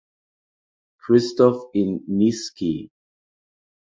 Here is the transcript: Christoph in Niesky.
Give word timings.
Christoph 0.99 1.69
in 1.75 1.99
Niesky. 2.09 2.89